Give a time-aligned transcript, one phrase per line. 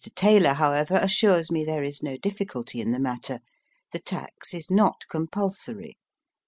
[0.15, 3.39] Taylor, however, assures me there is no difficulty in the matter.
[3.91, 5.99] The tax is not compulsory.